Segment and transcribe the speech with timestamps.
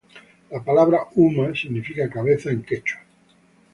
[0.49, 3.01] La palabra ""uma"" significa ""cabeza"" en quechua.